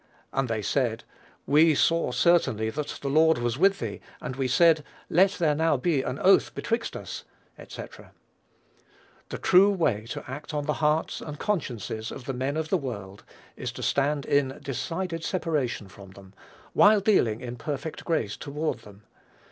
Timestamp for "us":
6.97-7.23